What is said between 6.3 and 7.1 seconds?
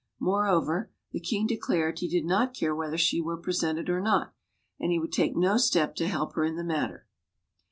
her in the matter.